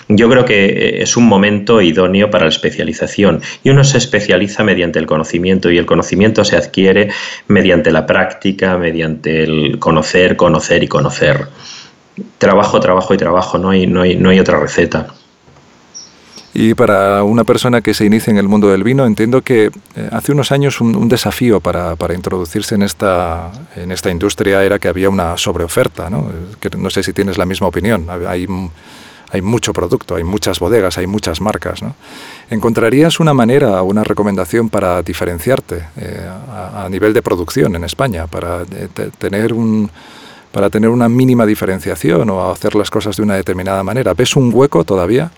Yo 0.08 0.30
creo 0.30 0.46
que 0.46 0.66
eh, 0.66 1.04
es 1.04 1.18
un 1.18 1.26
momento 1.26 1.82
idóneo 1.82 2.30
para 2.30 2.46
la 2.46 2.50
especialización 2.50 3.42
y 3.64 3.70
uno 3.70 3.84
se 3.84 3.98
especializa 3.98 4.64
mediante 4.64 5.00
el 5.00 5.06
conocimiento 5.06 5.72
y 5.72 5.78
el 5.78 5.86
conocimiento 5.86 6.44
se 6.44 6.58
adquiere 6.58 7.10
mediante 7.48 7.92
la 7.92 8.06
práctica, 8.06 8.78
mediante 8.78 9.44
el 9.44 9.80
conocer, 9.80 10.36
conocer 10.36 10.84
y 10.84 10.88
conocer. 10.88 11.48
Trabajo, 12.38 12.80
trabajo 12.80 13.14
y 13.14 13.18
trabajo, 13.18 13.58
no 13.58 13.70
hay, 13.70 13.88
no 13.88 14.02
hay, 14.02 14.16
no 14.16 14.30
hay 14.30 14.40
otra 14.40 14.60
receta. 14.60 15.08
Y 16.56 16.76
para 16.76 17.24
una 17.24 17.44
persona 17.46 17.82
que 17.82 17.96
se 17.96 18.06
inicia 18.06 18.30
en 18.30 18.38
el 18.38 18.48
mundo 18.48 18.70
del 18.70 18.84
vino, 18.84 19.08
entiendo 19.08 19.42
que 19.42 19.72
eh, 19.96 20.10
hace 20.12 20.34
unos 20.34 20.52
años 20.52 20.82
un, 20.82 21.10
desafío 21.10 21.60
para, 21.60 21.96
para, 21.96 22.14
introducirse 22.14 22.76
en 22.76 22.84
esta, 22.84 23.52
en 23.76 23.92
esta 23.92 24.12
industria 24.12 24.64
era 24.64 24.78
que 24.78 24.88
había 24.88 25.10
una 25.10 25.36
sobreoferta. 25.36 26.12
¿no? 26.12 26.32
Que 26.60 26.70
no 26.78 26.92
sé 26.92 27.02
si 27.02 27.12
tienes 27.12 27.40
la 27.40 27.48
misma 27.48 27.66
opinión. 27.66 28.06
Hay 28.28 28.46
hay 29.34 29.42
mucho 29.42 29.74
producto, 29.74 30.16
hay 30.16 30.24
muchas 30.24 30.60
bodegas, 30.60 31.00
hay 31.00 31.08
muchas 31.08 31.42
marcas. 31.42 31.82
¿no? 31.82 31.96
¿Encontrarías 32.52 33.20
una 33.20 33.34
manera 33.34 33.82
o 33.82 33.86
una 33.86 34.04
recomendación 34.04 34.70
para 34.70 35.02
diferenciarte 35.02 35.84
eh, 35.98 36.30
a, 36.76 36.88
nivel 36.90 37.14
de 37.14 37.24
producción 37.24 37.76
en 37.76 37.84
España, 37.84 38.28
para 38.28 38.62
eh, 38.62 38.88
tener 39.18 39.54
un, 39.54 39.90
para 40.52 40.70
tener 40.70 40.92
una 40.92 41.10
mínima 41.10 41.48
diferenciación 41.48 42.30
o 42.30 42.52
hacer 42.52 42.76
las 42.76 42.92
cosas 42.92 43.18
de 43.18 43.24
una 43.24 43.36
determinada 43.36 43.82
manera. 43.82 44.14
¿Ves 44.14 44.36
un 44.36 44.52
hueco 44.54 44.84
todavía? 44.84 45.32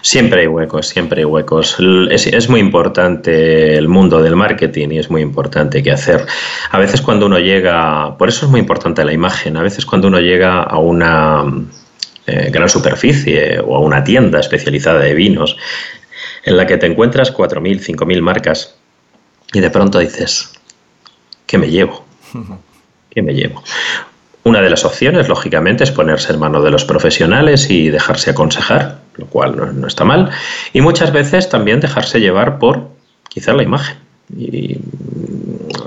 Siempre 0.00 0.42
hay 0.42 0.46
huecos, 0.46 0.88
siempre 0.88 1.20
hay 1.20 1.24
huecos. 1.26 1.76
Es, 2.10 2.48
muy 2.48 2.60
importante 2.60 3.76
el 3.76 3.88
mundo 3.88 4.22
del 4.22 4.34
marketing 4.34 4.88
y 4.92 4.98
es 4.98 5.10
muy 5.10 5.20
importante 5.20 5.82
qué 5.82 5.92
hacer. 5.92 6.26
A 6.70 6.78
veces 6.78 7.02
cuando 7.02 7.26
uno 7.26 7.38
llega, 7.38 8.16
por 8.16 8.30
eso 8.30 8.46
es 8.46 8.50
muy 8.50 8.60
importante 8.60 9.04
la 9.04 9.12
imagen, 9.12 9.58
a 9.58 9.62
veces 9.62 9.84
cuando 9.84 10.08
uno 10.08 10.20
llega 10.20 10.62
a 10.62 10.78
una 10.78 11.44
eh, 12.28 12.50
gran 12.50 12.68
superficie 12.68 13.58
o 13.60 13.76
a 13.76 13.80
una 13.80 14.04
tienda 14.04 14.40
especializada 14.40 15.00
de 15.00 15.14
vinos 15.14 15.56
en 16.44 16.56
la 16.56 16.66
que 16.66 16.76
te 16.76 16.86
encuentras 16.86 17.34
4.000, 17.34 17.80
5.000 17.96 18.20
marcas 18.20 18.74
y 19.52 19.60
de 19.60 19.70
pronto 19.70 19.98
dices, 19.98 20.52
¿qué 21.46 21.58
me 21.58 21.70
llevo? 21.70 22.04
¿Qué 23.10 23.22
me 23.22 23.32
llevo? 23.32 23.62
Una 24.44 24.60
de 24.60 24.70
las 24.70 24.84
opciones, 24.84 25.28
lógicamente, 25.28 25.84
es 25.84 25.90
ponerse 25.90 26.32
en 26.32 26.38
manos 26.38 26.64
de 26.64 26.70
los 26.70 26.84
profesionales 26.84 27.68
y 27.70 27.90
dejarse 27.90 28.30
aconsejar, 28.30 28.98
lo 29.16 29.26
cual 29.26 29.56
no, 29.80 29.86
está 29.86 30.04
mal. 30.04 30.30
Y 30.72 30.80
muchas 30.80 31.12
veces 31.12 31.48
también 31.48 31.80
dejarse 31.80 32.20
llevar 32.20 32.58
por 32.58 32.88
quizás 33.28 33.56
la 33.56 33.62
imagen. 33.62 33.96
Y, 34.36 34.78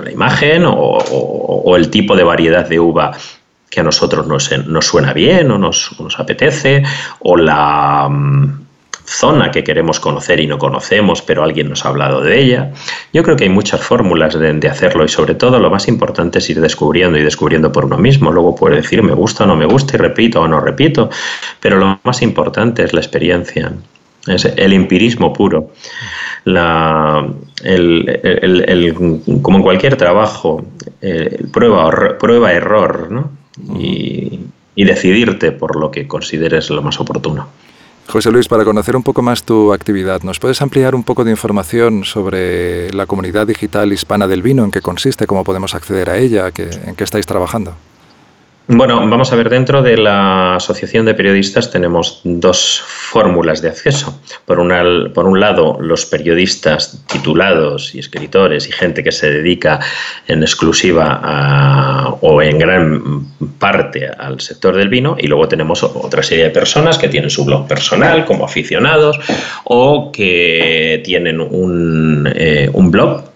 la 0.04 0.12
imagen 0.12 0.64
o, 0.66 1.76
el 1.76 1.90
tipo 1.90 2.16
de 2.16 2.24
variedad 2.24 2.68
de 2.68 2.80
uva 2.80 3.12
que 3.72 3.80
a 3.80 3.84
nosotros 3.84 4.28
nos, 4.28 4.52
nos 4.68 4.86
suena 4.86 5.14
bien 5.14 5.50
o 5.50 5.58
nos, 5.58 5.96
apetece, 6.20 6.84
o 7.22 7.36
la, 7.36 8.08
mm, 8.08 8.62
zona 9.12 9.52
que 9.52 9.64
queremos 9.64 10.00
conocer 10.00 10.40
y 10.40 10.48
no 10.48 10.58
conocemos, 10.58 11.22
pero 11.22 11.44
alguien 11.44 11.70
nos 11.70 11.86
ha 11.86 11.90
hablado 11.90 12.22
de 12.22 12.40
ella. 12.40 12.72
Yo 13.12 13.24
creo 13.24 13.36
que 13.36 13.44
hay 13.44 13.50
muchas 13.50 13.82
fórmulas 13.82 14.40
de, 14.40 14.70
hacerlo 14.70 15.04
y 15.04 15.10
sobre 15.10 15.36
todo 15.36 15.60
lo 15.60 15.70
más 15.70 15.88
importante 15.88 16.40
es 16.40 16.50
ir 16.50 16.62
descubriendo 16.62 17.18
y 17.18 17.24
descubriendo 17.24 17.72
por 17.72 17.86
uno 17.86 17.98
mismo. 17.98 18.32
Luego 18.32 18.56
puede 18.56 18.78
decir 18.78 19.04
me 19.04 19.14
gusta 19.14 19.44
o 19.44 19.48
no 19.48 19.56
me 19.56 19.66
gusta 19.66 19.96
y 19.96 20.00
repito 20.00 20.42
o 20.42 20.48
no 20.48 20.62
repito, 20.62 21.10
pero 21.60 21.78
lo 21.78 22.00
más 22.04 22.22
importante 22.22 22.84
es 22.84 22.94
la 22.94 23.02
experiencia, 23.02 23.74
es 24.28 24.46
el 24.46 24.74
empirismo 24.74 25.34
puro. 25.34 25.72
La, 26.46 27.28
como 29.42 29.58
en 29.58 29.64
cualquier 29.64 29.96
trabajo, 29.98 30.66
prueba, 31.52 32.18
prueba 32.18 32.54
error 32.54 33.12
¿no? 33.12 33.41
Y, 33.78 34.40
y 34.76 34.86
decidirte 34.86 35.52
por 35.52 35.80
lo 35.80 35.92
que 35.92 36.08
consideres 36.08 36.70
lo 36.70 36.82
más 36.82 37.00
oportuno. 37.00 37.48
José 38.08 38.32
Luis, 38.32 38.48
para 38.48 38.66
conocer 38.66 38.96
un 38.96 39.04
poco 39.04 39.22
más 39.22 39.44
tu 39.44 39.72
actividad, 39.74 40.22
¿nos 40.24 40.40
puedes 40.40 40.62
ampliar 40.62 40.96
un 40.96 41.04
poco 41.04 41.24
de 41.24 41.32
información 41.32 42.04
sobre 42.04 42.92
la 42.94 43.06
comunidad 43.06 43.48
digital 43.48 43.94
hispana 43.94 44.28
del 44.28 44.42
vino, 44.42 44.66
en 44.66 44.72
qué 44.72 44.82
consiste, 44.82 45.28
cómo 45.28 45.44
podemos 45.44 45.76
acceder 45.76 46.10
a 46.10 46.18
ella, 46.18 46.52
en 46.56 46.96
qué 46.96 47.04
estáis 47.04 47.26
trabajando? 47.26 47.76
Bueno, 48.68 49.06
vamos 49.10 49.34
a 49.34 49.36
ver, 49.36 49.50
dentro 49.50 49.82
de 49.82 49.98
la 49.98 50.56
Asociación 50.56 51.06
de 51.06 51.14
Periodistas 51.14 51.72
tenemos 51.72 52.22
dos 52.24 52.82
fórmulas 52.86 53.62
de 53.62 53.70
acceso. 53.70 54.22
Por, 54.46 54.58
por 55.14 55.26
un 55.26 55.40
lado, 55.40 55.78
los 55.82 56.06
periodistas 56.06 57.04
titulados 57.08 57.94
y 57.96 58.00
escritores 58.00 58.70
y 58.70 58.72
gente 58.72 59.04
que 59.04 59.12
se 59.12 59.30
dedica 59.30 59.80
en 60.28 60.44
exclusiva 60.44 62.18
o 62.22 62.42
en 62.42 62.60
gran 62.60 63.26
parte 63.60 64.08
al 64.08 64.40
sector 64.40 64.78
del 64.78 64.90
vino 64.90 65.18
y 65.20 65.28
luego 65.28 65.48
tenemos 65.48 65.84
otra 65.84 66.24
serie 66.24 66.46
de 66.46 66.50
personas 66.52 66.98
que 66.98 67.10
tienen 67.10 67.30
su 67.30 67.44
blog 67.44 67.68
personal 67.68 68.26
como 68.26 68.46
aficionados 68.46 69.20
o 69.66 70.12
que 70.12 71.02
tienen 71.04 71.42
un, 71.42 72.32
eh, 72.34 72.70
un 72.72 72.92
blog 72.92 73.31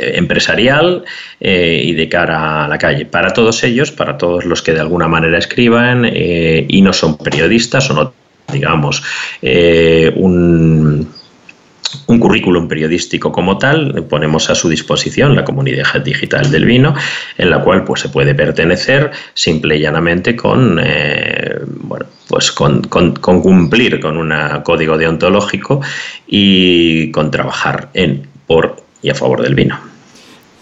empresarial 0.00 1.04
eh, 1.40 1.80
y 1.84 1.94
de 1.94 2.08
cara 2.08 2.64
a 2.64 2.68
la 2.68 2.78
calle. 2.78 3.06
Para 3.06 3.32
todos 3.32 3.62
ellos, 3.64 3.90
para 3.92 4.16
todos 4.18 4.44
los 4.44 4.62
que 4.62 4.72
de 4.72 4.80
alguna 4.80 5.08
manera 5.08 5.38
escriban 5.38 6.04
eh, 6.04 6.64
y 6.68 6.82
no 6.82 6.92
son 6.92 7.18
periodistas 7.18 7.90
o 7.90 7.94
no, 7.94 8.12
digamos, 8.52 9.02
un 10.16 11.08
un 12.06 12.20
currículum 12.20 12.68
periodístico 12.68 13.32
como 13.32 13.58
tal, 13.58 14.04
ponemos 14.08 14.48
a 14.48 14.54
su 14.54 14.68
disposición 14.68 15.34
la 15.34 15.44
comunidad 15.44 16.00
digital 16.04 16.48
del 16.48 16.64
vino, 16.64 16.94
en 17.36 17.50
la 17.50 17.62
cual 17.62 17.82
pues, 17.82 18.02
se 18.02 18.08
puede 18.08 18.32
pertenecer 18.32 19.10
simple 19.34 19.76
y 19.76 19.80
llanamente 19.80 20.36
con, 20.36 20.80
bueno, 21.66 22.06
pues 22.28 22.52
con, 22.52 22.82
con, 22.82 23.12
cumplir 23.14 23.98
con 23.98 24.16
un 24.16 24.32
código 24.62 24.96
deontológico 24.96 25.80
y 26.28 27.10
con 27.10 27.32
trabajar 27.32 27.88
en, 27.92 28.24
por 28.46 28.76
y 29.02 29.10
a 29.10 29.14
favor 29.14 29.42
del 29.42 29.54
vino. 29.54 29.89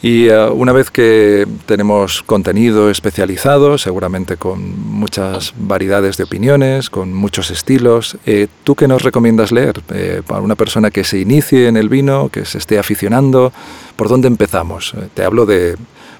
Y 0.00 0.28
eh, 0.28 0.48
una 0.50 0.72
vez 0.72 0.90
que 0.90 1.46
tenemos 1.66 2.22
contenido 2.22 2.88
especializado, 2.90 3.78
seguramente 3.78 4.36
con 4.36 4.78
muchas 4.90 5.54
variedades 5.58 6.16
de 6.16 6.24
opiniones, 6.24 6.88
con 6.88 7.12
muchos 7.12 7.50
estilos, 7.50 8.16
eh, 8.24 8.46
¿tú 8.62 8.76
qué 8.76 8.86
nos 8.86 9.02
recomiendas 9.02 9.50
leer 9.50 9.80
eh, 9.92 10.22
para 10.26 10.40
una 10.40 10.54
persona 10.54 10.90
que 10.90 11.02
se 11.02 11.18
inicie 11.18 11.66
en 11.66 11.76
el 11.76 11.88
vino, 11.88 12.28
que 12.28 12.44
se 12.44 12.58
esté 12.58 12.78
aficionando? 12.78 13.52
¿Por 13.96 14.08
dónde 14.08 14.28
empezamos? 14.28 14.94
te 15.14 15.24
hablo 15.24 15.46
de 15.46 15.76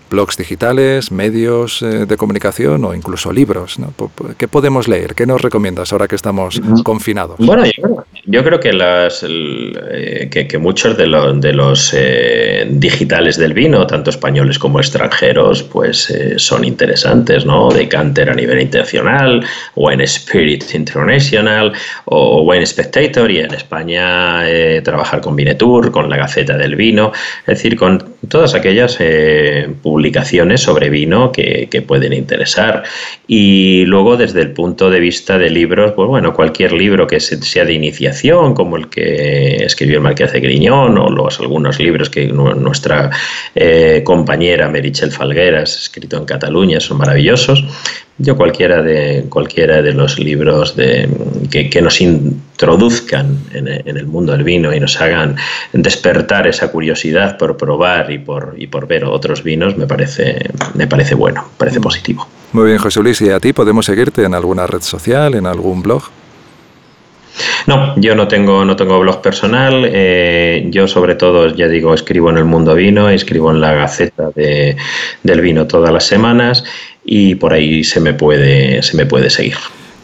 blogs 0.09 0.37
digitales, 0.37 1.13
medios 1.13 1.83
eh, 1.83 2.07
de 2.07 2.17
comunicación 2.17 2.85
o 2.85 2.95
incluso 2.95 3.33
libros. 3.33 3.79
¿no? 3.79 3.93
¿Qué 4.37 4.49
podemos 4.49 4.89
leer? 4.89 5.15
¿Qué 5.15 5.27
nos 5.27 5.43
recomiendas 5.43 5.93
ahora 5.93 6.09
que 6.09 6.17
estamos 6.17 6.61
confinados? 6.85 7.39
Bueno, 7.39 7.65
yo, 7.65 7.73
creo 7.83 7.98
que, 8.61 8.73
las, 8.73 9.25
eh, 9.29 10.29
que, 10.31 10.59
muchos 10.59 10.97
de, 10.97 11.05
de 11.41 11.53
los 11.53 11.95
eh, 11.95 12.67
digitales 12.71 13.37
del 13.37 13.55
vino, 13.55 13.87
tanto 13.87 14.11
españoles 14.11 14.59
como 14.59 14.81
extranjeros, 14.81 15.63
pues 15.63 16.13
son 16.37 16.65
interesantes, 16.65 17.45
¿no? 17.45 17.69
Decanter 17.71 18.31
a 18.31 18.35
nivel 18.35 18.61
internacional, 18.61 19.45
Wine 19.77 20.05
Spirit 20.05 20.65
International 20.75 21.73
o 22.07 22.43
Wine 22.43 22.67
Spectator 22.67 23.31
y 23.31 23.39
en 23.39 23.55
España 23.55 24.45
trabajar 24.83 25.21
con 25.21 25.37
Vinetour, 25.37 25.91
con 25.91 26.09
la 26.09 26.17
Gaceta 26.17 26.57
del 26.57 26.77
Vino, 26.77 27.13
es 27.47 27.59
decir, 27.59 27.77
con 27.77 28.17
todas 28.29 28.55
aquellas 28.55 28.97
publicaciones 28.97 29.99
publicaciones 29.99 30.61
sobre 30.61 30.91
vino 30.91 31.33
que, 31.33 31.85
pueden 31.87 32.13
interesar. 32.13 32.83
Y 33.27 33.85
luego, 33.87 34.17
desde 34.17 34.43
el 34.43 34.53
punto 34.53 34.91
de 34.91 35.01
vista 35.01 35.39
de 35.39 35.51
libros, 35.51 35.93
pues 35.93 36.09
bueno, 36.09 36.35
cualquier 36.35 36.73
libro 36.73 37.07
que 37.07 37.21
sea 37.21 37.65
de 37.65 37.73
iniciación, 37.73 38.18
como 38.55 38.77
el 38.77 38.89
que 38.89 39.65
escribió 39.65 39.97
el 39.97 40.03
Marqués 40.03 40.33
de 40.33 40.41
Griñón, 40.41 40.99
o 40.99 41.11
los 41.11 41.41
algunos 41.41 41.79
libros 41.79 42.11
que 42.11 42.27
nuestra 42.27 43.11
eh, 43.55 44.03
compañera 44.05 44.69
Merichel 44.69 45.13
Falgueras, 45.13 45.77
escrito 45.77 46.17
en 46.17 46.25
Cataluña, 46.25 46.81
son 46.81 46.99
maravillosos. 46.99 47.65
Yo 48.21 48.37
cualquiera 48.37 48.83
de, 48.83 49.27
cualquiera 49.29 49.81
de 49.81 49.93
los 49.93 50.19
libros 50.19 50.75
de, 50.75 51.09
que, 51.51 51.81
nos 51.81 52.01
introduzcan 52.01 53.39
en, 53.55 53.69
el 53.69 54.07
mundo 54.07 54.33
del 54.33 54.43
vino 54.43 54.75
y 54.75 54.81
nos 54.81 55.01
hagan 55.01 55.37
despertar 55.73 56.49
esa 56.49 56.73
curiosidad 56.73 57.39
por 57.39 57.57
probar 57.57 58.11
y 58.11 58.19
por, 58.19 58.57
y 58.59 58.67
por 58.67 58.89
ver 58.89 59.05
otros 59.05 59.45
vinos 59.45 59.77
me 59.77 59.87
parece, 59.87 60.51
me 60.75 60.89
parece 60.89 61.15
bueno, 61.15 61.49
parece 61.57 61.81
positivo. 61.81 62.27
Muy 62.53 62.67
bien, 62.67 62.79
José 62.79 63.01
Luis, 63.01 63.21
¿y 63.21 63.31
a 63.31 63.39
ti 63.39 63.53
podemos 63.53 63.87
seguirte 63.87 64.25
en 64.25 64.35
alguna 64.35 64.67
red 64.67 64.81
social, 64.81 65.35
en 65.37 65.47
algún 65.47 65.83
blog? 65.83 66.03
No, 67.67 67.95
yo 68.01 68.15
no 68.15 68.29
tengo, 68.29 68.65
no 68.65 68.77
tengo 68.77 68.99
blog 69.01 69.21
personal. 69.23 69.85
Eh, 69.87 70.67
yo 70.71 70.89
sobre 70.89 71.15
todo, 71.15 71.49
ya 71.55 71.69
digo, 71.69 71.95
escribo 71.95 72.31
en 72.31 72.39
el 72.39 72.45
mundo 72.45 72.75
vino, 72.75 73.09
escribo 73.09 73.51
en 73.51 73.61
la 73.61 73.75
Gaceta 73.75 74.31
de, 74.35 74.77
del 75.23 75.41
Vino 75.41 75.67
todas 75.67 75.93
las 75.93 76.05
semanas 76.05 76.65
y 77.05 77.35
por 77.37 77.53
ahí 77.53 77.85
se 77.85 78.01
me 78.01 78.15
puede, 78.15 78.83
se 78.83 78.97
me 78.97 79.07
puede 79.07 79.31
seguir. 79.31 79.57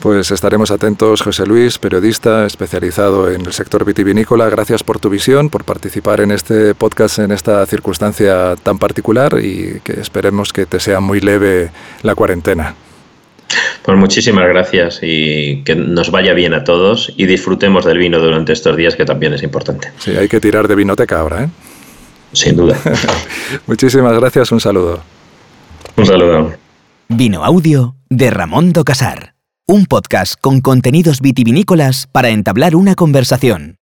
Pues 0.05 0.31
estaremos 0.31 0.71
atentos, 0.71 1.23
José 1.23 1.47
Luis, 1.47 1.79
periodista 1.79 2.45
especializado 2.45 3.31
en 3.31 3.47
el 3.47 3.55
sector 3.55 3.87
vitivinícola. 3.87 4.51
Gracias 4.51 4.83
por 4.83 4.99
tu 4.99 5.09
visión, 5.09 5.49
por 5.49 5.65
participar 5.65 6.21
en 6.21 6.31
este 6.31 6.75
podcast 6.75 7.21
en 7.21 7.33
esta 7.33 7.65
circunstancia 7.65 8.55
tan 8.63 8.79
particular 8.79 9.39
y 9.43 9.81
que 9.83 9.99
esperemos 9.99 10.53
que 10.53 10.67
te 10.67 10.79
sea 10.79 11.01
muy 11.01 11.21
leve 11.21 11.71
la 12.03 12.15
cuarentena. 12.15 12.75
Pues 13.83 13.99
muchísimas 13.99 14.47
gracias 14.49 15.01
y 15.03 15.63
que 15.65 15.75
nos 15.75 16.11
vaya 16.11 16.33
bien 16.33 16.55
a 16.55 16.65
todos 16.65 17.13
y 17.17 17.27
disfrutemos 17.27 17.85
del 17.85 17.99
vino 17.99 18.19
durante 18.19 18.53
estos 18.53 18.77
días, 18.77 18.97
que 18.97 19.05
también 19.05 19.35
es 19.35 19.43
importante. 19.43 19.91
Sí, 19.99 20.13
hay 20.17 20.29
que 20.29 20.41
tirar 20.41 20.69
de 20.69 20.75
vinoteca 20.75 21.21
ahora, 21.21 21.45
¿eh? 21.45 21.49
Sin 22.33 22.57
duda. 22.57 22.77
muchísimas 23.67 24.19
gracias, 24.19 24.51
un 24.53 24.61
saludo. 24.61 25.03
Un 25.97 26.07
saludo. 26.07 26.53
Vino 27.09 27.45
Audio 27.45 27.97
de 28.09 28.31
Ramón 28.31 28.73
Casar. 28.73 29.35
Un 29.67 29.87
podcast 29.87 30.35
con 30.41 30.61
contenidos 30.61 31.21
vitivinícolas 31.21 32.09
para 32.11 32.31
entablar 32.31 32.77
una 32.77 32.95
conversación. 32.95 33.79